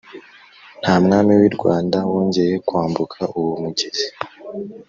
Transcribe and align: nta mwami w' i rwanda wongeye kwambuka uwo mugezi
nta 0.81 0.95
mwami 1.03 1.31
w' 1.39 1.47
i 1.47 1.51
rwanda 1.55 1.97
wongeye 2.11 2.53
kwambuka 2.67 3.19
uwo 3.39 3.53
mugezi 3.61 4.07